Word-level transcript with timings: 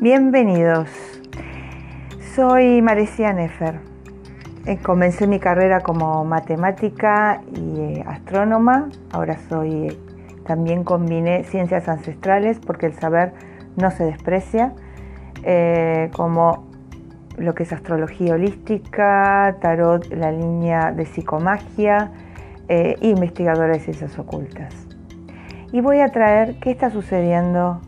Bienvenidos. 0.00 0.90
Soy 2.34 2.82
Marecia 2.82 3.32
Nefer. 3.32 3.80
Eh, 4.66 4.76
comencé 4.82 5.26
mi 5.26 5.40
carrera 5.40 5.80
como 5.80 6.22
matemática 6.22 7.40
y 7.54 7.80
eh, 7.80 8.04
astrónoma. 8.06 8.90
Ahora 9.10 9.38
soy 9.48 9.88
eh, 9.88 9.98
también 10.46 10.84
combiné 10.84 11.44
ciencias 11.44 11.88
ancestrales 11.88 12.58
porque 12.58 12.84
el 12.84 12.92
saber 12.92 13.32
no 13.76 13.90
se 13.90 14.04
desprecia, 14.04 14.74
como 16.14 16.68
lo 17.38 17.54
que 17.54 17.62
es 17.62 17.72
astrología 17.72 18.34
holística, 18.34 19.56
tarot, 19.62 20.12
la 20.12 20.30
línea 20.30 20.92
de 20.92 21.06
psicomagia, 21.06 22.12
e 22.68 22.98
investigadora 23.00 23.72
de 23.72 23.80
ciencias 23.80 24.18
ocultas. 24.18 24.74
Y 25.72 25.80
voy 25.80 26.00
a 26.00 26.12
traer 26.12 26.58
qué 26.60 26.70
está 26.70 26.90
sucediendo 26.90 27.80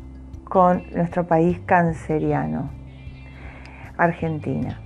con 0.48 0.84
nuestro 0.94 1.26
país 1.26 1.60
canceriano, 1.66 2.70
Argentina. 3.96 4.80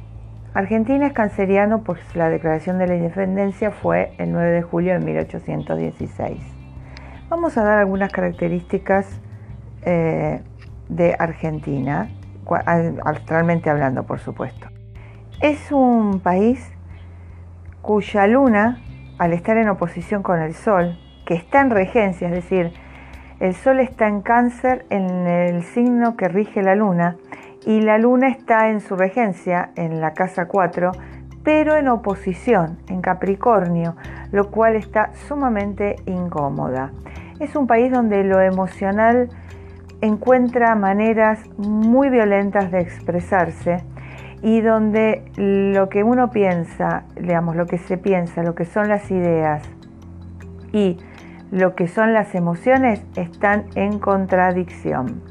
Argentina 0.55 1.07
es 1.07 1.13
canceriano 1.13 1.83
pues 1.83 2.01
la 2.15 2.29
declaración 2.29 2.79
de 2.79 2.87
la 2.87 2.97
independencia 2.97 3.71
fue 3.71 4.13
el 4.19 4.33
9 4.33 4.51
de 4.51 4.63
julio 4.63 4.93
de 4.93 4.99
1816. 4.99 6.39
Vamos 7.31 7.57
a 7.57 7.65
dar 7.65 7.79
algunas 7.79 8.13
características 8.13 9.21
eh, 9.85 10.43
de 10.89 11.17
Argentina, 11.19 12.11
astralmente 13.05 13.71
hablando, 13.71 14.03
por 14.03 14.19
supuesto. 14.19 14.69
Es 15.41 15.73
un 15.73 16.21
país 16.21 16.71
cuya 17.81 18.27
luna, 18.27 18.83
al 19.19 19.33
estar 19.33 19.57
en 19.57 19.69
oposición 19.71 20.23
con 20.23 20.41
el 20.41 20.55
Sol, 20.55 20.99
que 21.25 21.35
está 21.35 21.61
en 21.63 21.71
regencia, 21.71 22.29
es 22.29 22.35
decir, 22.35 22.73
el 23.43 23.57
Sol 23.57 23.81
está 23.81 24.07
en 24.07 24.21
cáncer 24.21 24.87
en 24.89 25.27
el 25.27 25.65
signo 25.65 26.17
que 26.17 26.29
rige 26.29 26.63
la 26.63 26.77
luna 26.77 27.17
y 27.67 27.81
la 27.81 27.99
luna 27.99 28.29
está 28.29 28.69
en 28.69 28.81
su 28.81 28.95
regencia 28.95 29.71
en 29.75 30.01
la 30.01 30.13
casa 30.15 30.47
4, 30.47 30.93
pero 31.43 31.75
en 31.75 31.89
oposición, 31.89 32.79
en 32.87 33.01
Capricornio, 33.01 33.97
lo 34.31 34.53
cual 34.53 34.77
está 34.77 35.11
sumamente 35.27 35.97
incómoda. 36.07 36.93
Es 37.41 37.57
un 37.57 37.67
país 37.67 37.91
donde 37.91 38.23
lo 38.23 38.41
emocional 38.41 39.29
encuentra 40.01 40.77
maneras 40.77 41.41
muy 41.59 42.11
violentas 42.11 42.71
de 42.71 42.79
expresarse 42.79 43.79
y 44.41 44.61
donde 44.61 45.25
lo 45.37 45.89
que 45.89 46.05
uno 46.05 46.31
piensa, 46.31 47.07
digamos, 47.17 47.57
lo 47.57 47.67
que 47.67 47.79
se 47.79 47.99
piensa, 47.99 48.45
lo 48.45 48.55
que 48.55 48.67
son 48.67 48.89
las 48.89 49.11
ideas 49.11 49.69
y 50.73 50.99
lo 51.53 51.75
que 51.75 51.87
son 51.87 52.15
las 52.15 52.35
emociones 52.35 53.05
están 53.15 53.67
en 53.75 53.99
contradicción. 53.99 55.23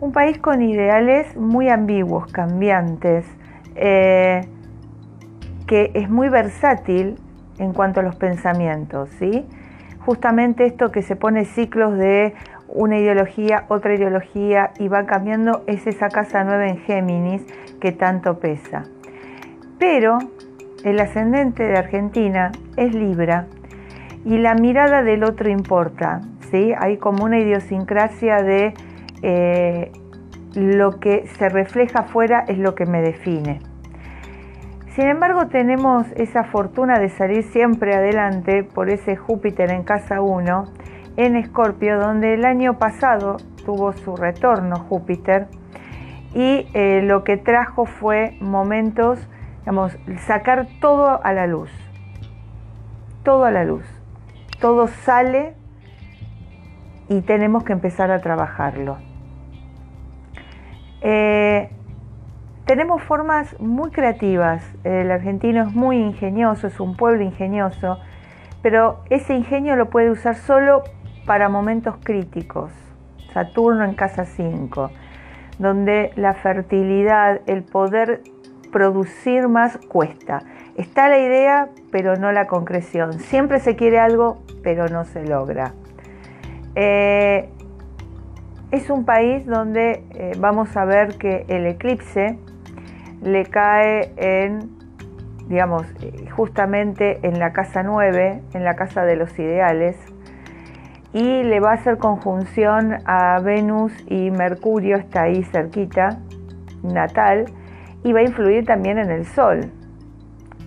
Un 0.00 0.10
país 0.10 0.38
con 0.38 0.60
ideales 0.60 1.36
muy 1.36 1.68
ambiguos, 1.68 2.30
cambiantes, 2.32 3.24
eh, 3.76 4.40
que 5.68 5.92
es 5.94 6.10
muy 6.10 6.28
versátil 6.28 7.14
en 7.60 7.72
cuanto 7.72 8.00
a 8.00 8.02
los 8.02 8.16
pensamientos, 8.16 9.08
¿sí? 9.20 9.46
Justamente 10.00 10.66
esto 10.66 10.90
que 10.90 11.02
se 11.02 11.14
pone 11.14 11.44
ciclos 11.44 11.96
de 11.96 12.34
una 12.66 12.98
ideología, 12.98 13.66
otra 13.68 13.94
ideología 13.94 14.72
y 14.80 14.88
va 14.88 15.06
cambiando 15.06 15.62
es 15.68 15.86
esa 15.86 16.08
casa 16.08 16.42
nueva 16.42 16.66
en 16.66 16.78
Géminis 16.78 17.46
que 17.80 17.92
tanto 17.92 18.40
pesa. 18.40 18.82
Pero 19.78 20.18
el 20.82 20.98
ascendente 20.98 21.62
de 21.62 21.78
Argentina 21.78 22.50
es 22.76 22.92
Libra 22.92 23.46
y 24.24 24.38
la 24.38 24.54
mirada 24.54 25.02
del 25.02 25.24
otro 25.24 25.50
importa, 25.50 26.20
¿sí? 26.50 26.72
Hay 26.78 26.98
como 26.98 27.24
una 27.24 27.38
idiosincrasia 27.40 28.36
de 28.42 28.74
eh, 29.22 29.92
lo 30.54 31.00
que 31.00 31.26
se 31.38 31.48
refleja 31.48 32.00
afuera 32.00 32.44
es 32.46 32.58
lo 32.58 32.74
que 32.74 32.86
me 32.86 33.02
define. 33.02 33.60
Sin 34.94 35.08
embargo, 35.08 35.46
tenemos 35.46 36.06
esa 36.16 36.44
fortuna 36.44 36.98
de 36.98 37.08
salir 37.08 37.44
siempre 37.44 37.94
adelante 37.94 38.62
por 38.62 38.90
ese 38.90 39.16
Júpiter 39.16 39.70
en 39.70 39.84
casa 39.84 40.20
1 40.20 40.64
en 41.16 41.36
Escorpio, 41.36 41.98
donde 41.98 42.34
el 42.34 42.44
año 42.44 42.78
pasado 42.78 43.38
tuvo 43.64 43.92
su 43.92 44.16
retorno 44.16 44.76
Júpiter 44.76 45.46
y 46.34 46.66
eh, 46.74 47.02
lo 47.02 47.24
que 47.24 47.36
trajo 47.36 47.86
fue 47.86 48.36
momentos, 48.40 49.18
digamos, 49.60 49.96
sacar 50.26 50.66
todo 50.80 51.22
a 51.24 51.32
la 51.32 51.46
luz, 51.46 51.70
todo 53.24 53.44
a 53.44 53.50
la 53.50 53.64
luz 53.64 53.84
todo 54.62 54.86
sale 54.86 55.54
y 57.08 57.20
tenemos 57.22 57.64
que 57.64 57.72
empezar 57.72 58.12
a 58.12 58.20
trabajarlo. 58.20 58.96
Eh, 61.00 61.68
tenemos 62.64 63.02
formas 63.02 63.58
muy 63.60 63.90
creativas, 63.90 64.62
el 64.84 65.10
argentino 65.10 65.64
es 65.64 65.74
muy 65.74 65.96
ingenioso, 65.96 66.68
es 66.68 66.78
un 66.78 66.96
pueblo 66.96 67.24
ingenioso, 67.24 67.98
pero 68.62 69.00
ese 69.10 69.34
ingenio 69.34 69.74
lo 69.74 69.90
puede 69.90 70.10
usar 70.10 70.36
solo 70.36 70.84
para 71.26 71.48
momentos 71.48 71.96
críticos. 72.02 72.70
Saturno 73.34 73.84
en 73.84 73.94
casa 73.94 74.26
5, 74.26 74.90
donde 75.58 76.12
la 76.14 76.34
fertilidad, 76.34 77.40
el 77.46 77.64
poder 77.64 78.22
producir 78.70 79.48
más 79.48 79.76
cuesta. 79.88 80.44
Está 80.76 81.08
la 81.08 81.18
idea, 81.18 81.68
pero 81.90 82.16
no 82.16 82.32
la 82.32 82.46
concreción. 82.46 83.20
Siempre 83.20 83.60
se 83.60 83.76
quiere 83.76 83.98
algo, 83.98 84.42
pero 84.62 84.88
no 84.88 85.04
se 85.04 85.24
logra. 85.24 85.74
Eh, 86.74 87.50
es 88.70 88.88
un 88.88 89.04
país 89.04 89.44
donde 89.44 90.02
eh, 90.14 90.32
vamos 90.38 90.74
a 90.78 90.86
ver 90.86 91.18
que 91.18 91.44
el 91.48 91.66
eclipse 91.66 92.38
le 93.20 93.44
cae 93.44 94.12
en, 94.16 94.70
digamos, 95.46 95.86
justamente 96.34 97.18
en 97.22 97.38
la 97.38 97.52
casa 97.52 97.82
9, 97.82 98.40
en 98.54 98.64
la 98.64 98.74
casa 98.74 99.04
de 99.04 99.16
los 99.16 99.38
ideales, 99.38 99.98
y 101.12 101.42
le 101.42 101.60
va 101.60 101.72
a 101.72 101.74
hacer 101.74 101.98
conjunción 101.98 102.96
a 103.04 103.38
Venus 103.40 103.92
y 104.08 104.30
Mercurio, 104.30 104.96
está 104.96 105.24
ahí 105.24 105.42
cerquita, 105.44 106.18
natal, 106.82 107.44
y 108.02 108.14
va 108.14 108.20
a 108.20 108.22
influir 108.22 108.64
también 108.64 108.96
en 108.98 109.10
el 109.10 109.26
Sol. 109.26 109.70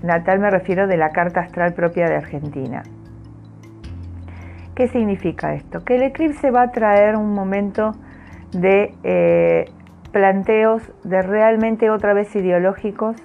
Natal 0.05 0.39
me 0.39 0.49
refiero 0.49 0.87
de 0.87 0.97
la 0.97 1.09
carta 1.09 1.41
astral 1.41 1.73
propia 1.73 2.05
de 2.05 2.15
Argentina. 2.15 2.83
¿Qué 4.75 4.87
significa 4.89 5.53
esto? 5.53 5.83
Que 5.83 5.95
el 5.95 6.03
eclipse 6.03 6.51
va 6.51 6.63
a 6.63 6.71
traer 6.71 7.15
un 7.15 7.33
momento 7.33 7.91
de 8.51 8.93
eh, 9.03 9.65
planteos 10.11 10.83
de 11.03 11.21
realmente 11.21 11.89
otra 11.89 12.13
vez 12.13 12.35
ideológicos, 12.35 13.15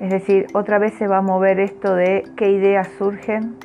es 0.00 0.10
decir, 0.10 0.46
otra 0.54 0.78
vez 0.78 0.94
se 0.94 1.06
va 1.06 1.18
a 1.18 1.22
mover 1.22 1.58
esto 1.60 1.94
de 1.94 2.24
qué 2.36 2.50
ideas 2.50 2.88
surgen, 2.98 3.56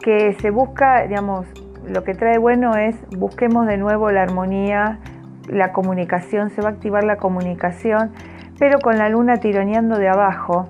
que 0.00 0.34
se 0.34 0.50
busca, 0.50 1.06
digamos, 1.06 1.46
lo 1.86 2.02
que 2.04 2.14
trae 2.14 2.38
bueno 2.38 2.76
es 2.76 2.96
busquemos 3.18 3.66
de 3.66 3.76
nuevo 3.76 4.10
la 4.10 4.22
armonía, 4.22 5.00
la 5.48 5.72
comunicación, 5.72 6.50
se 6.50 6.62
va 6.62 6.68
a 6.68 6.72
activar 6.72 7.04
la 7.04 7.16
comunicación, 7.16 8.12
pero 8.58 8.78
con 8.80 8.96
la 8.96 9.08
luna 9.08 9.38
tironeando 9.38 9.98
de 9.98 10.08
abajo, 10.08 10.68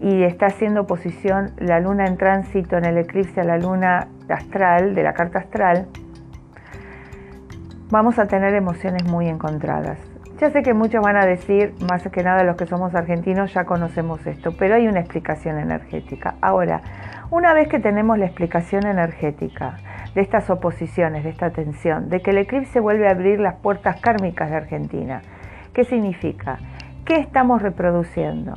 y 0.00 0.22
está 0.24 0.46
haciendo 0.46 0.86
posición 0.86 1.52
la 1.58 1.80
luna 1.80 2.06
en 2.06 2.16
tránsito 2.16 2.76
en 2.76 2.84
el 2.84 2.98
eclipse 2.98 3.40
a 3.40 3.44
la 3.44 3.58
luna 3.58 4.08
astral, 4.28 4.94
de 4.94 5.02
la 5.02 5.14
carta 5.14 5.38
astral, 5.40 5.86
vamos 7.90 8.18
a 8.18 8.26
tener 8.26 8.54
emociones 8.54 9.04
muy 9.04 9.28
encontradas. 9.28 9.98
Ya 10.38 10.50
sé 10.50 10.62
que 10.62 10.74
muchos 10.74 11.02
van 11.02 11.16
a 11.16 11.24
decir, 11.24 11.72
más 11.88 12.06
que 12.08 12.22
nada 12.22 12.44
los 12.44 12.56
que 12.56 12.66
somos 12.66 12.94
argentinos 12.94 13.54
ya 13.54 13.64
conocemos 13.64 14.26
esto, 14.26 14.54
pero 14.58 14.74
hay 14.74 14.86
una 14.86 15.00
explicación 15.00 15.58
energética. 15.58 16.34
Ahora, 16.42 16.82
una 17.30 17.54
vez 17.54 17.68
que 17.68 17.78
tenemos 17.78 18.18
la 18.18 18.26
explicación 18.26 18.86
energética 18.86 19.78
de 20.14 20.20
estas 20.20 20.50
oposiciones, 20.50 21.24
de 21.24 21.30
esta 21.30 21.50
tensión, 21.50 22.10
de 22.10 22.20
que 22.20 22.32
el 22.32 22.38
eclipse 22.38 22.80
vuelve 22.80 23.08
a 23.08 23.12
abrir 23.12 23.40
las 23.40 23.54
puertas 23.54 23.98
kármicas 24.00 24.50
de 24.50 24.56
Argentina, 24.56 25.22
¿qué 25.72 25.84
significa? 25.84 26.58
¿Qué 27.06 27.16
estamos 27.16 27.62
reproduciendo? 27.62 28.56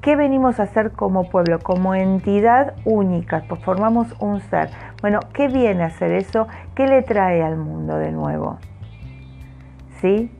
¿Qué 0.00 0.16
venimos 0.16 0.58
a 0.58 0.62
hacer 0.62 0.92
como 0.92 1.28
pueblo, 1.28 1.58
como 1.58 1.94
entidad 1.94 2.72
única? 2.86 3.44
Pues 3.46 3.62
formamos 3.62 4.14
un 4.18 4.40
ser. 4.40 4.70
Bueno, 5.02 5.20
¿qué 5.34 5.48
viene 5.48 5.82
a 5.82 5.86
hacer 5.88 6.12
eso? 6.12 6.48
¿Qué 6.74 6.86
le 6.86 7.02
trae 7.02 7.42
al 7.42 7.58
mundo 7.58 7.98
de 7.98 8.10
nuevo? 8.10 8.58
¿Sí? 10.00 10.32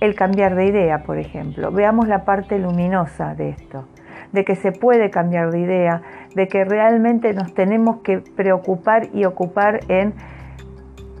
El 0.00 0.14
cambiar 0.14 0.54
de 0.54 0.64
idea, 0.64 1.02
por 1.02 1.18
ejemplo. 1.18 1.70
Veamos 1.70 2.08
la 2.08 2.24
parte 2.24 2.58
luminosa 2.58 3.34
de 3.34 3.50
esto, 3.50 3.84
de 4.32 4.42
que 4.42 4.56
se 4.56 4.72
puede 4.72 5.10
cambiar 5.10 5.50
de 5.50 5.60
idea, 5.60 6.00
de 6.34 6.48
que 6.48 6.64
realmente 6.64 7.34
nos 7.34 7.52
tenemos 7.52 7.98
que 7.98 8.20
preocupar 8.20 9.08
y 9.12 9.26
ocupar 9.26 9.80
en 9.88 10.14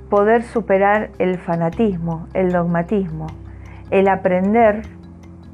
poder 0.08 0.42
superar 0.42 1.10
el 1.18 1.36
fanatismo, 1.36 2.28
el 2.32 2.50
dogmatismo, 2.50 3.26
el 3.90 4.08
aprender 4.08 5.01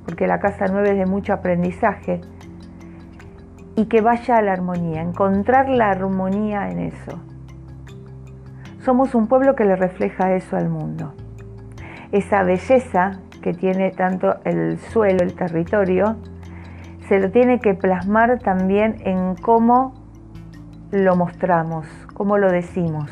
porque 0.08 0.26
la 0.26 0.40
casa 0.40 0.64
9 0.70 0.93
es 0.93 0.96
de 0.96 1.05
mucho 1.05 1.34
aprendizaje, 1.34 2.22
y 3.76 3.84
que 3.88 4.00
vaya 4.00 4.38
a 4.38 4.43
la 4.43 4.55
armonía, 4.55 5.02
encontrar 5.02 5.69
la 5.69 5.90
armonía 5.90 6.70
en 6.70 6.78
eso. 6.78 7.20
Somos 8.81 9.14
un 9.14 9.26
pueblo 9.26 9.55
que 9.55 9.66
le 9.66 9.76
refleja 9.76 10.32
eso 10.32 10.56
al 10.56 10.70
mundo. 10.70 11.12
Esa 12.10 12.43
belleza 12.43 13.20
que 13.43 13.52
tiene 13.52 13.90
tanto 13.90 14.37
el 14.44 14.78
suelo, 14.78 15.22
el 15.22 15.34
territorio, 15.34 16.16
se 17.06 17.20
lo 17.20 17.31
tiene 17.31 17.61
que 17.61 17.75
plasmar 17.75 18.38
también 18.38 18.96
en 19.04 19.34
cómo 19.34 19.93
lo 20.90 21.16
mostramos, 21.16 21.87
cómo 22.14 22.38
lo 22.38 22.50
decimos. 22.50 23.11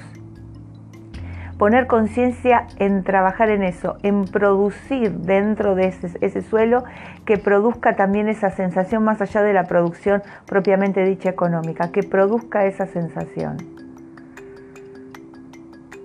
Poner 1.58 1.86
conciencia 1.86 2.66
en 2.78 3.02
trabajar 3.02 3.48
en 3.48 3.62
eso, 3.62 3.96
en 4.02 4.26
producir 4.26 5.10
dentro 5.12 5.74
de 5.74 5.88
ese, 5.88 6.42
suelo 6.42 6.84
que 7.24 7.38
produzca 7.38 7.96
también 7.96 8.28
esa 8.28 8.50
sensación 8.50 9.02
más 9.02 9.22
allá 9.22 9.42
de 9.42 9.54
la 9.54 9.64
producción 9.64 10.22
propiamente 10.46 11.02
dicha 11.02 11.30
económica, 11.30 11.90
que 11.92 12.02
produzca 12.02 12.66
esa 12.66 12.86
sensación. 12.86 13.56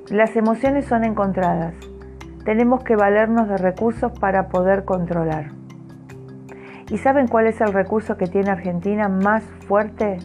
Las 0.09 0.38
emociones 0.38 0.86
son 0.86 1.03
encontradas. 1.03 1.74
Tenemos 2.45 2.83
que 2.83 2.95
valernos 2.95 3.50
de 3.50 3.57
recursos 3.57 4.18
para 4.19 4.48
poder 4.48 4.86
controlar. 4.86 5.51
¿Y 6.89 6.98
saben 6.98 7.27
cuál 7.27 7.48
es 7.48 7.59
el 7.59 7.74
recurso 7.74 8.15
que 8.15 8.27
tiene 8.27 8.51
Argentina 8.51 9.09
más 9.09 9.44
fuerte 9.68 10.18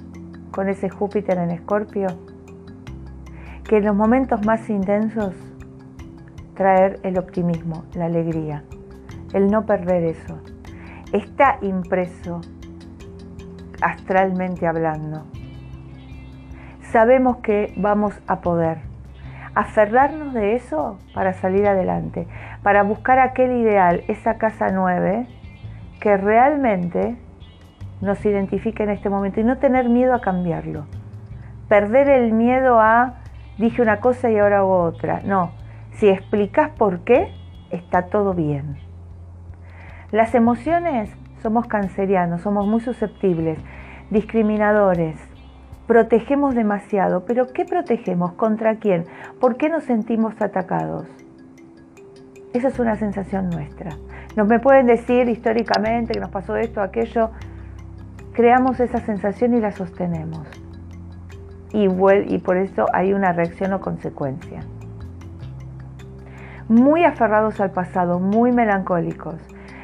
con 0.52 0.68
ese 0.68 0.88
Júpiter 0.88 1.38
en 1.38 1.50
Escorpio? 1.50 2.35
Que 3.68 3.78
en 3.78 3.84
los 3.84 3.96
momentos 3.96 4.46
más 4.46 4.70
intensos 4.70 5.34
traer 6.54 7.00
el 7.02 7.18
optimismo, 7.18 7.84
la 7.94 8.06
alegría, 8.06 8.62
el 9.34 9.50
no 9.50 9.66
perder 9.66 10.04
eso. 10.04 10.40
Está 11.12 11.58
impreso 11.62 12.40
astralmente 13.82 14.66
hablando. 14.66 15.24
Sabemos 16.92 17.38
que 17.38 17.74
vamos 17.76 18.14
a 18.26 18.40
poder 18.40 18.78
aferrarnos 19.54 20.32
de 20.32 20.54
eso 20.54 20.98
para 21.14 21.32
salir 21.32 21.66
adelante, 21.66 22.28
para 22.62 22.82
buscar 22.82 23.18
aquel 23.18 23.52
ideal, 23.52 24.04
esa 24.06 24.38
casa 24.38 24.68
nueve, 24.70 25.26
que 26.00 26.16
realmente 26.16 27.16
nos 28.00 28.24
identifique 28.24 28.82
en 28.82 28.90
este 28.90 29.08
momento 29.08 29.40
y 29.40 29.44
no 29.44 29.58
tener 29.58 29.88
miedo 29.88 30.14
a 30.14 30.20
cambiarlo. 30.20 30.86
Perder 31.68 32.08
el 32.08 32.32
miedo 32.32 32.78
a 32.78 33.14
dije 33.58 33.82
una 33.82 34.00
cosa 34.00 34.30
y 34.30 34.38
ahora 34.38 34.58
hago 34.58 34.82
otra. 34.82 35.20
No, 35.24 35.52
si 35.92 36.08
explicas 36.08 36.70
por 36.70 37.00
qué, 37.00 37.32
está 37.70 38.06
todo 38.06 38.34
bien. 38.34 38.76
Las 40.12 40.34
emociones 40.34 41.10
somos 41.42 41.66
cancerianos, 41.66 42.42
somos 42.42 42.66
muy 42.66 42.80
susceptibles, 42.80 43.58
discriminadores, 44.10 45.16
protegemos 45.86 46.54
demasiado, 46.54 47.24
pero 47.24 47.52
¿qué 47.52 47.64
protegemos? 47.64 48.32
¿Contra 48.32 48.76
quién? 48.76 49.04
¿Por 49.40 49.56
qué 49.56 49.68
nos 49.68 49.84
sentimos 49.84 50.34
atacados? 50.40 51.06
Esa 52.52 52.68
es 52.68 52.78
una 52.78 52.96
sensación 52.96 53.50
nuestra. 53.50 53.90
Nos 54.36 54.46
me 54.48 54.58
pueden 54.58 54.86
decir 54.86 55.28
históricamente 55.28 56.14
que 56.14 56.20
nos 56.20 56.30
pasó 56.30 56.56
esto, 56.56 56.80
aquello. 56.80 57.30
Creamos 58.32 58.80
esa 58.80 58.98
sensación 59.00 59.54
y 59.54 59.60
la 59.60 59.72
sostenemos. 59.72 60.65
Y, 61.76 61.88
y 62.28 62.38
por 62.38 62.56
eso 62.56 62.86
hay 62.94 63.12
una 63.12 63.34
reacción 63.34 63.74
o 63.74 63.80
consecuencia. 63.80 64.60
Muy 66.68 67.04
aferrados 67.04 67.60
al 67.60 67.70
pasado, 67.70 68.18
muy 68.18 68.50
melancólicos. 68.50 69.34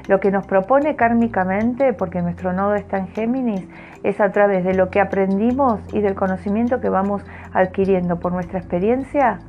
Lo 0.09 0.19
que 0.19 0.31
nos 0.31 0.47
propone 0.47 0.97
kármicamente, 0.97 1.93
porque 1.93 2.23
nuestro 2.23 2.55
nodo 2.55 2.77
está 2.77 2.97
en 2.97 3.09
Géminis, 3.09 3.69
es 4.05 4.23
a 4.23 4.33
través 4.33 4.65
de 4.65 4.73
lo 4.73 4.89
que 4.89 5.03
aprendimos 5.03 5.81
y 5.93 6.01
del 6.01 6.15
conocimiento 6.15 6.81
que 6.81 6.89
vamos 6.89 7.27
adquiriendo 7.53 8.19
por 8.19 8.33
nuestra 8.33 8.59
experiencia, 8.59 9.41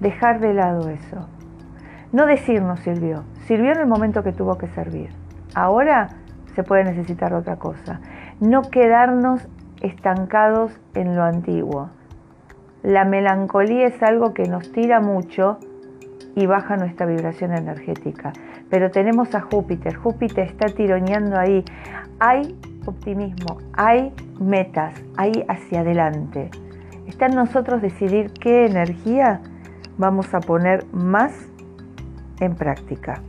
dejar 0.00 0.40
de 0.40 0.54
lado 0.54 0.90
eso. 0.90 1.28
No 2.10 2.26
decirnos 2.26 2.80
sirvió, 2.80 3.22
sirvió 3.46 3.70
en 3.70 3.78
el 3.78 3.86
momento 3.86 4.24
que 4.24 4.32
tuvo 4.32 4.58
que 4.58 4.66
servir. 4.66 5.10
Ahora 5.54 6.08
se 6.56 6.64
puede 6.64 6.82
necesitar 6.82 7.34
otra 7.34 7.54
cosa. 7.54 8.00
No 8.40 8.62
quedarnos 8.62 9.46
estancados 9.80 10.72
en 10.94 11.16
lo 11.16 11.22
antiguo. 11.22 11.90
La 12.82 13.04
melancolía 13.04 13.86
es 13.86 14.02
algo 14.02 14.34
que 14.34 14.44
nos 14.44 14.70
tira 14.72 15.00
mucho 15.00 15.58
y 16.34 16.46
baja 16.46 16.76
nuestra 16.76 17.06
vibración 17.06 17.52
energética. 17.52 18.32
Pero 18.70 18.90
tenemos 18.90 19.34
a 19.34 19.40
Júpiter, 19.40 19.96
Júpiter 19.96 20.46
está 20.46 20.66
tironeando 20.66 21.38
ahí. 21.38 21.64
Hay 22.20 22.56
optimismo, 22.86 23.58
hay 23.72 24.12
metas, 24.40 24.94
hay 25.16 25.44
hacia 25.48 25.80
adelante. 25.80 26.50
Está 27.06 27.26
en 27.26 27.34
nosotros 27.34 27.82
decidir 27.82 28.32
qué 28.32 28.66
energía 28.66 29.40
vamos 29.96 30.32
a 30.34 30.40
poner 30.40 30.84
más 30.92 31.32
en 32.40 32.54
práctica. 32.54 33.20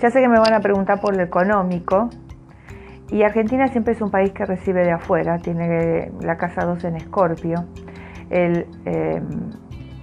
Ya 0.00 0.10
sé 0.10 0.20
que 0.20 0.28
me 0.28 0.38
van 0.38 0.52
a 0.52 0.60
preguntar 0.60 1.00
por 1.00 1.16
lo 1.16 1.22
económico, 1.22 2.10
y 3.10 3.22
Argentina 3.22 3.68
siempre 3.68 3.92
es 3.92 4.00
un 4.00 4.10
país 4.10 4.32
que 4.32 4.44
recibe 4.46 4.82
de 4.82 4.92
afuera, 4.92 5.38
tiene 5.38 6.10
la 6.20 6.36
casa 6.36 6.64
2 6.64 6.84
en 6.84 6.96
Escorpio. 6.96 7.64
El 8.30 8.66
eh, 8.86 9.22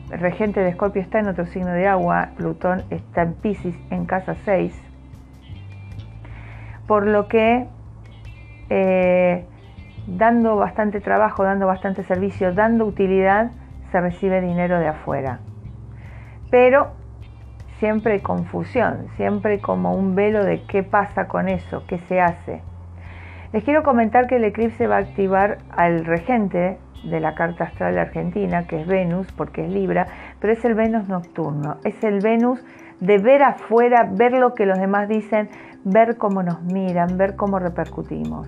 regente 0.10 0.62
de 0.62 0.70
Escorpio 0.70 1.02
está 1.02 1.20
en 1.20 1.28
otro 1.28 1.46
signo 1.48 1.72
de 1.72 1.88
agua, 1.88 2.30
Plutón 2.38 2.84
está 2.90 3.24
en 3.24 3.34
Pisces 3.34 3.76
en 3.90 4.06
casa 4.06 4.36
6. 4.46 4.80
Por 6.88 7.08
lo 7.08 7.28
que 7.28 7.68
eh, 8.70 9.46
dando 10.08 10.56
bastante 10.56 11.02
trabajo, 11.02 11.44
dando 11.44 11.66
bastante 11.68 12.04
servicio, 12.04 12.54
dando 12.54 12.86
utilidad, 12.86 13.52
se 13.92 14.00
recibe 14.00 14.42
dinero 14.42 14.80
de 14.80 14.88
afuera. 14.88 15.40
Pero 16.50 16.92
siempre 17.80 18.14
hay 18.14 18.20
confusión, 18.20 19.08
siempre 19.18 19.60
como 19.60 19.96
un 19.96 20.16
velo 20.16 20.46
de 20.46 20.64
qué 20.64 20.84
pasa 20.84 21.28
con 21.28 21.50
eso, 21.50 21.84
qué 21.88 21.98
se 22.08 22.22
hace. 22.22 22.62
Les 23.54 23.66
quiero 23.66 23.84
comentar 23.84 24.28
que 24.28 24.38
el 24.38 24.46
eclipse 24.46 24.88
va 24.88 24.96
a 24.96 25.00
activar 25.00 25.58
al 25.72 26.06
regente 26.06 26.78
de 27.04 27.20
la 27.20 27.36
carta 27.36 27.66
astral 27.66 27.98
argentina, 27.98 28.66
que 28.66 28.82
es 28.82 28.88
Venus, 28.88 29.28
porque 29.34 29.66
es 29.66 29.72
Libra, 29.72 30.08
pero 30.40 30.54
es 30.54 30.64
el 30.64 30.74
Venus 30.74 31.10
nocturno, 31.10 31.78
es 31.84 32.02
el 32.04 32.22
Venus 32.22 32.64
de 33.02 33.18
ver 33.18 33.44
afuera, 33.44 34.08
ver 34.10 34.34
lo 34.34 34.54
que 34.54 34.66
los 34.66 34.80
demás 34.80 35.10
dicen, 35.10 35.50
ver 35.84 36.18
cómo 36.18 36.44
nos 36.44 36.62
miran, 36.64 37.18
ver 37.18 37.36
cómo 37.36 37.60
repercutimos. 37.60 38.48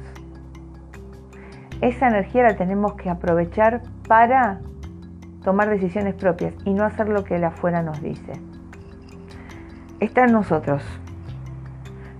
Esa 1.82 2.08
energía 2.08 2.44
la 2.44 2.56
tenemos 2.56 2.94
que 2.94 3.10
aprovechar 3.10 3.82
para 4.08 4.62
tomar 5.44 5.70
decisiones 5.70 6.14
propias 6.14 6.56
y 6.64 6.74
no 6.74 6.86
hacer 6.86 7.10
lo 7.10 7.26
que 7.26 7.36
el 7.36 7.44
afuera 7.44 7.82
nos 7.82 8.02
dice. 8.02 8.34
Está 10.00 10.24
en 10.26 10.32
nosotros. 10.32 10.82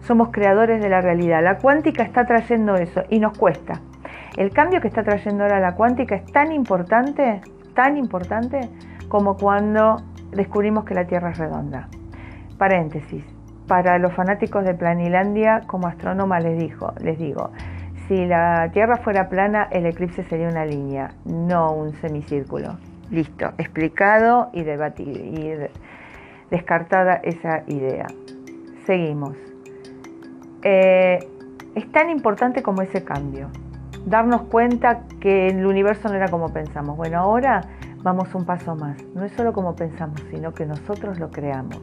Somos 0.04 0.30
creadores 0.32 0.82
de 0.82 0.90
la 0.90 1.02
realidad. 1.02 1.42
La 1.44 1.58
cuántica 1.58 2.04
está 2.04 2.26
trayendo 2.26 2.76
eso 2.76 3.04
y 3.10 3.20
nos 3.20 3.38
cuesta. 3.38 3.82
El 4.38 4.52
cambio 4.52 4.82
que 4.82 4.88
está 4.88 5.04
trayendo 5.04 5.44
ahora 5.44 5.60
la 5.60 5.76
cuántica 5.76 6.16
es 6.16 6.26
tan 6.26 6.52
importante, 6.52 7.42
tan 7.74 7.98
importante 7.98 8.70
como 9.08 9.38
cuando 9.38 9.98
descubrimos 10.32 10.86
que 10.86 10.94
la 10.94 11.06
Tierra 11.06 11.32
es 11.32 11.38
redonda. 11.38 11.88
Paréntesis. 12.58 13.24
Para 13.68 13.98
los 13.98 14.14
fanáticos 14.14 14.66
de 14.66 14.74
Planilandia, 14.74 15.62
como 15.68 15.88
astrónoma 15.88 16.40
les, 16.40 16.60
dijo, 16.60 16.94
les 17.00 17.18
digo, 17.18 17.52
si 18.08 18.26
la 18.26 18.70
Tierra 18.74 18.98
fuera 18.98 19.30
plana, 19.30 19.70
el 19.72 19.86
eclipse 19.86 20.24
sería 20.24 20.50
una 20.50 20.66
línea, 20.66 21.12
no 21.24 21.72
un 21.74 21.94
semicírculo. 21.94 22.78
Listo, 23.10 23.52
explicado 23.58 24.50
y 24.52 24.64
debatido 24.64 25.24
y 25.24 25.56
descartada 26.50 27.22
esa 27.24 27.64
idea. 27.68 28.08
Seguimos. 28.86 29.53
Eh, 30.64 31.20
es 31.76 31.92
tan 31.92 32.10
importante 32.10 32.64
como 32.64 32.82
ese 32.82 33.04
cambio. 33.04 33.50
Darnos 34.06 34.44
cuenta 34.44 35.04
que 35.20 35.48
el 35.48 35.66
universo 35.66 36.10
no 36.10 36.16
era 36.16 36.30
como 36.30 36.50
pensamos. 36.54 36.98
Bueno, 36.98 37.20
ahora 37.20 37.62
vamos 38.02 38.34
un 38.36 38.46
paso 38.46 38.76
más. 38.76 39.02
No 39.16 39.24
es 39.24 39.32
solo 39.34 39.54
como 39.54 39.76
pensamos, 39.76 40.22
sino 40.30 40.54
que 40.54 40.66
nosotros 40.66 41.20
lo 41.20 41.32
creamos. 41.32 41.82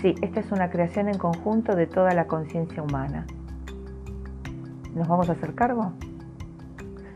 Sí, 0.00 0.14
esta 0.22 0.40
es 0.40 0.50
una 0.50 0.70
creación 0.70 1.08
en 1.08 1.18
conjunto 1.18 1.76
de 1.76 1.86
toda 1.86 2.12
la 2.12 2.26
conciencia 2.26 2.82
humana. 2.82 3.26
¿Nos 4.94 5.06
vamos 5.06 5.28
a 5.28 5.32
hacer 5.32 5.54
cargo? 5.54 5.92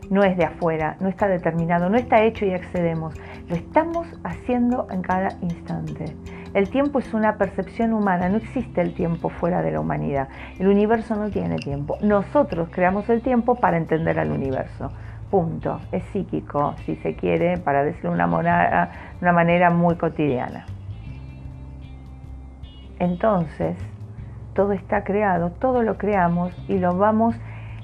No 0.09 0.23
es 0.23 0.37
de 0.37 0.45
afuera, 0.45 0.95
no 0.99 1.09
está 1.09 1.27
determinado, 1.27 1.89
no 1.89 1.97
está 1.97 2.23
hecho 2.23 2.45
y 2.45 2.53
accedemos. 2.53 3.15
Lo 3.49 3.55
estamos 3.55 4.07
haciendo 4.23 4.87
en 4.91 5.01
cada 5.01 5.29
instante. 5.41 6.15
El 6.55 6.69
tiempo 6.69 6.99
es 6.99 7.13
una 7.13 7.35
percepción 7.35 7.91
humana, 7.91 8.29
no 8.29 8.37
existe 8.37 8.79
el 8.79 8.93
tiempo 8.93 9.27
fuera 9.27 9.61
de 9.61 9.71
la 9.71 9.81
humanidad. 9.81 10.29
El 10.57 10.69
universo 10.69 11.13
no 11.17 11.29
tiene 11.29 11.57
tiempo. 11.57 11.97
Nosotros 12.01 12.69
creamos 12.71 13.09
el 13.09 13.21
tiempo 13.21 13.55
para 13.55 13.75
entender 13.75 14.17
al 14.17 14.31
universo. 14.31 14.89
Punto. 15.29 15.81
Es 15.91 16.05
psíquico, 16.13 16.73
si 16.85 16.95
se 16.95 17.17
quiere, 17.17 17.57
para 17.57 17.83
decirlo 17.83 18.11
de 18.11 18.23
una, 18.23 18.89
una 19.19 19.33
manera 19.33 19.69
muy 19.69 19.97
cotidiana. 19.97 20.65
Entonces, 22.99 23.75
todo 24.53 24.71
está 24.71 25.03
creado, 25.03 25.51
todo 25.51 25.83
lo 25.83 25.97
creamos 25.97 26.53
y 26.69 26.77
lo 26.77 26.97
vamos 26.97 27.35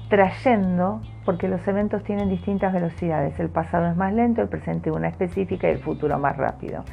trayendo 0.08 1.02
porque 1.26 1.46
los 1.46 1.68
eventos 1.68 2.02
tienen 2.04 2.30
distintas 2.30 2.72
velocidades. 2.72 3.38
El 3.38 3.50
pasado 3.50 3.90
es 3.90 3.96
más 3.98 4.14
lento, 4.14 4.40
el 4.40 4.48
presente 4.48 4.90
una 4.90 5.08
específica 5.08 5.68
y 5.68 5.72
el 5.72 5.78
futuro 5.80 6.18
más 6.18 6.38
rápido. 6.38 6.84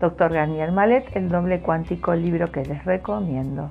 Doctor 0.00 0.32
Garnier 0.32 0.70
Malet, 0.70 1.16
El 1.16 1.28
doble 1.28 1.60
cuántico, 1.60 2.14
libro 2.14 2.52
que 2.52 2.62
les 2.62 2.84
recomiendo. 2.84 3.70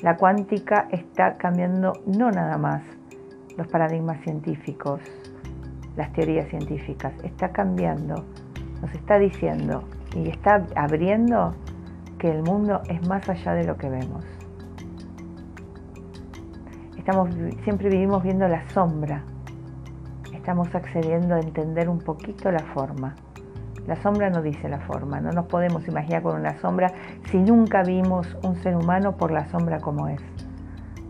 La 0.00 0.16
cuántica 0.16 0.88
está 0.90 1.34
cambiando 1.34 1.92
no 2.06 2.32
nada 2.32 2.58
más 2.58 2.82
los 3.56 3.68
paradigmas 3.68 4.20
científicos, 4.22 5.00
las 5.96 6.12
teorías 6.12 6.48
científicas, 6.48 7.12
está 7.22 7.50
cambiando, 7.50 8.24
nos 8.80 8.92
está 8.92 9.18
diciendo 9.18 9.84
y 10.16 10.28
está 10.28 10.66
abriendo 10.74 11.54
que 12.18 12.30
el 12.30 12.42
mundo 12.42 12.82
es 12.88 13.06
más 13.06 13.28
allá 13.28 13.54
de 13.54 13.64
lo 13.64 13.76
que 13.76 13.88
vemos. 13.88 14.24
Estamos, 16.96 17.30
siempre 17.62 17.88
vivimos 17.88 18.22
viendo 18.24 18.48
la 18.48 18.68
sombra, 18.70 19.22
estamos 20.32 20.74
accediendo 20.74 21.36
a 21.36 21.40
entender 21.40 21.88
un 21.88 22.00
poquito 22.00 22.50
la 22.50 22.64
forma. 22.74 23.14
La 23.88 23.96
sombra 23.96 24.28
no 24.28 24.42
dice 24.42 24.68
la 24.68 24.80
forma, 24.80 25.18
no 25.18 25.32
nos 25.32 25.46
podemos 25.46 25.88
imaginar 25.88 26.22
con 26.22 26.38
una 26.38 26.58
sombra 26.58 26.92
si 27.30 27.38
nunca 27.38 27.82
vimos 27.82 28.36
un 28.42 28.54
ser 28.56 28.76
humano 28.76 29.16
por 29.16 29.30
la 29.30 29.48
sombra 29.48 29.80
como 29.80 30.08
es. 30.08 30.20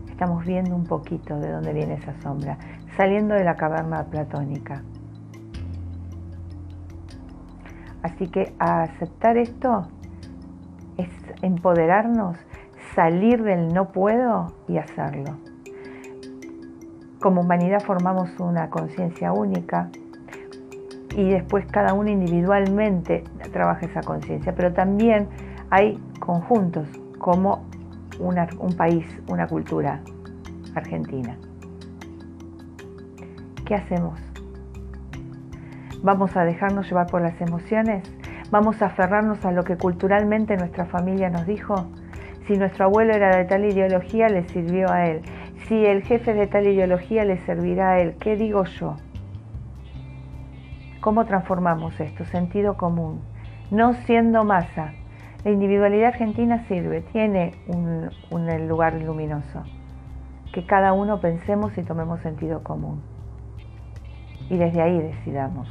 Estamos 0.09 0.45
viendo 0.45 0.77
un 0.77 0.85
poquito 0.85 1.37
de 1.37 1.51
dónde 1.51 1.73
viene 1.73 1.95
esa 1.95 2.13
sombra, 2.21 2.57
saliendo 2.95 3.35
de 3.35 3.43
la 3.43 3.57
caverna 3.57 4.05
platónica. 4.05 4.81
Así 8.01 8.29
que 8.29 8.55
aceptar 8.59 9.35
esto 9.35 9.89
es 10.95 11.09
empoderarnos, 11.41 12.37
salir 12.95 13.43
del 13.43 13.73
no 13.73 13.91
puedo 13.91 14.53
y 14.69 14.77
hacerlo. 14.77 15.35
Como 17.19 17.41
humanidad 17.41 17.81
formamos 17.81 18.39
una 18.39 18.69
conciencia 18.69 19.33
única 19.33 19.89
y 21.15 21.29
después 21.29 21.65
cada 21.65 21.93
uno 21.93 22.09
individualmente 22.09 23.23
trabaja 23.51 23.85
esa 23.85 24.01
conciencia, 24.01 24.53
pero 24.55 24.73
también 24.73 25.27
hay 25.69 25.99
conjuntos 26.19 26.87
como 27.17 27.65
un 28.19 28.73
país, 28.75 29.05
una 29.29 29.47
cultura 29.47 30.01
argentina. 30.75 31.37
¿Qué 33.65 33.75
hacemos? 33.75 34.19
¿Vamos 36.01 36.35
a 36.35 36.43
dejarnos 36.43 36.87
llevar 36.87 37.07
por 37.07 37.21
las 37.21 37.39
emociones? 37.41 38.03
¿Vamos 38.51 38.81
a 38.81 38.87
aferrarnos 38.87 39.45
a 39.45 39.51
lo 39.51 39.63
que 39.63 39.77
culturalmente 39.77 40.57
nuestra 40.57 40.85
familia 40.85 41.29
nos 41.29 41.45
dijo? 41.45 41.75
Si 42.47 42.57
nuestro 42.57 42.85
abuelo 42.85 43.13
era 43.13 43.37
de 43.37 43.45
tal 43.45 43.65
ideología, 43.65 44.27
le 44.27 44.47
sirvió 44.49 44.89
a 44.89 45.05
él. 45.05 45.21
Si 45.67 45.85
el 45.85 46.01
jefe 46.03 46.33
de 46.33 46.47
tal 46.47 46.67
ideología, 46.67 47.25
le 47.25 47.37
servirá 47.45 47.91
a 47.91 47.99
él. 47.99 48.15
¿Qué 48.19 48.35
digo 48.35 48.63
yo? 48.63 48.95
¿Cómo 51.01 51.25
transformamos 51.25 51.97
esto? 52.01 52.25
Sentido 52.25 52.75
común. 52.75 53.21
No 53.71 53.93
siendo 53.93 54.43
masa, 54.43 54.91
la 55.45 55.51
individualidad 55.51 56.09
argentina 56.09 56.65
sirve, 56.67 56.99
tiene 56.99 57.53
un, 57.67 58.67
lugar 58.67 58.95
luminoso. 58.95 59.63
Que 60.51 60.65
cada 60.65 60.91
uno 60.91 61.21
pensemos 61.21 61.77
y 61.77 61.83
tomemos 61.83 62.19
sentido 62.19 62.63
común. 62.63 63.01
Y 64.49 64.57
desde 64.57 64.81
ahí 64.81 64.99
decidamos. 64.99 65.69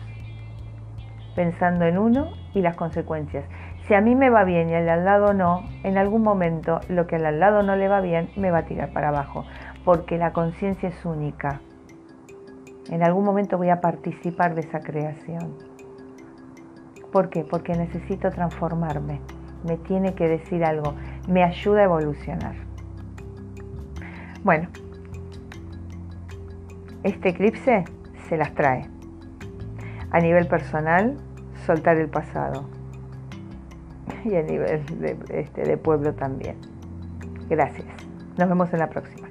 Pensando 1.36 1.84
en 1.84 1.98
uno 1.98 2.30
y 2.54 2.62
las 2.62 2.76
consecuencias. 2.76 3.44
Si 3.86 3.92
a 3.92 4.00
mí 4.00 4.14
me 4.14 4.30
va 4.30 4.44
bien 4.44 4.70
y 4.70 4.74
al 4.74 4.88
al 4.88 5.04
lado 5.04 5.34
no, 5.34 5.64
en 5.82 5.98
algún 5.98 6.22
momento 6.22 6.80
lo 6.88 7.06
que 7.06 7.16
al 7.16 7.26
al 7.26 7.38
lado 7.38 7.62
no 7.62 7.76
le 7.76 7.88
va 7.88 8.00
bien 8.00 8.30
me 8.36 8.50
va 8.50 8.58
a 8.58 8.66
tirar 8.66 8.94
para 8.94 9.08
abajo. 9.08 9.44
Porque 9.84 10.16
la 10.16 10.32
conciencia 10.32 10.88
es 10.88 11.04
única. 11.04 11.60
En 12.90 13.02
algún 13.02 13.24
momento 13.24 13.58
voy 13.58 13.70
a 13.70 13.80
participar 13.80 14.54
de 14.54 14.62
esa 14.62 14.80
creación. 14.80 15.54
¿Por 17.12 17.30
qué? 17.30 17.44
Porque 17.44 17.72
necesito 17.72 18.30
transformarme 18.30 19.20
me 19.64 19.76
tiene 19.76 20.14
que 20.14 20.28
decir 20.28 20.64
algo, 20.64 20.94
me 21.26 21.42
ayuda 21.42 21.80
a 21.80 21.84
evolucionar. 21.84 22.54
Bueno, 24.42 24.68
este 27.02 27.30
eclipse 27.30 27.84
se 28.28 28.36
las 28.36 28.54
trae. 28.54 28.88
A 30.10 30.20
nivel 30.20 30.46
personal, 30.46 31.16
soltar 31.66 31.96
el 31.98 32.08
pasado. 32.08 32.68
Y 34.24 34.34
a 34.34 34.42
nivel 34.42 34.84
de, 34.98 35.16
este, 35.30 35.62
de 35.62 35.76
pueblo 35.76 36.12
también. 36.12 36.56
Gracias. 37.48 37.86
Nos 38.36 38.48
vemos 38.48 38.72
en 38.72 38.80
la 38.80 38.88
próxima. 38.88 39.27